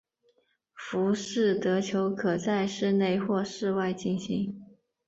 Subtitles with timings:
[0.73, 4.59] 浮士德球可在室内或室外进行。